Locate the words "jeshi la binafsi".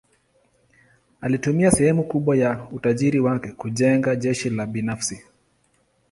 4.15-5.25